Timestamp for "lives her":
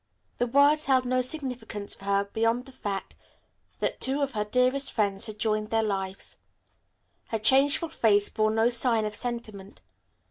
5.83-7.37